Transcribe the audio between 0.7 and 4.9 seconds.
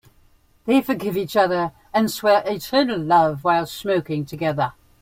forgive each other and swear eternal love while smoking together.